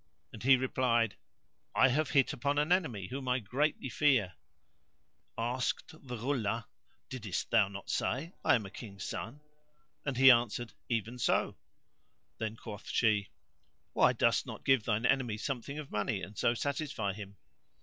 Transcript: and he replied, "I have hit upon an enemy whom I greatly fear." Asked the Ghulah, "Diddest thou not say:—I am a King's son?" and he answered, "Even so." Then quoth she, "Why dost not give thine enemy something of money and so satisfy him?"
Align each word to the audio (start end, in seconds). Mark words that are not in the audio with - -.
and 0.33 0.41
he 0.41 0.57
replied, 0.57 1.15
"I 1.75 1.89
have 1.89 2.09
hit 2.09 2.33
upon 2.33 2.57
an 2.57 2.71
enemy 2.71 3.05
whom 3.09 3.27
I 3.27 3.37
greatly 3.37 3.87
fear." 3.87 4.33
Asked 5.37 5.89
the 5.89 6.15
Ghulah, 6.17 6.65
"Diddest 7.09 7.51
thou 7.51 7.67
not 7.67 7.87
say:—I 7.91 8.55
am 8.55 8.65
a 8.65 8.71
King's 8.71 9.03
son?" 9.03 9.41
and 10.03 10.17
he 10.17 10.31
answered, 10.31 10.73
"Even 10.89 11.19
so." 11.19 11.55
Then 12.39 12.55
quoth 12.55 12.89
she, 12.89 13.29
"Why 13.93 14.11
dost 14.13 14.47
not 14.47 14.65
give 14.65 14.85
thine 14.85 15.05
enemy 15.05 15.37
something 15.37 15.77
of 15.77 15.91
money 15.91 16.23
and 16.23 16.35
so 16.35 16.55
satisfy 16.55 17.13
him?" 17.13 17.37